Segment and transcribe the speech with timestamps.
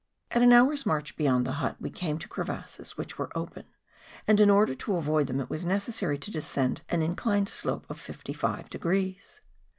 [0.31, 3.65] At an hour's march beyond the hut we came to crevasses which were open;
[4.25, 7.99] and in order to avoid them it was necessary to descend an inclined slope of
[7.99, 8.35] fifty
[8.71, 9.41] degrees.